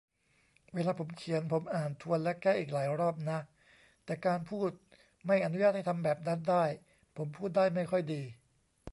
[0.73, 3.39] เวลาผมเขียน ผมอ่านทวนและแก้อีกหลายรอบนะ
[4.05, 4.69] แต่การพูด
[5.25, 6.63] ไม่อนุญาตให้ทำแบบนั้นได้
[7.17, 8.21] ผมพูดได้ไม่ค่อยดี